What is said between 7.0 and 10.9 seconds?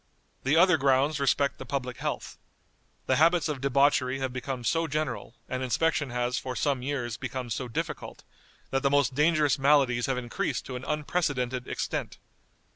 become so difficult, that the most dangerous maladies have increased to an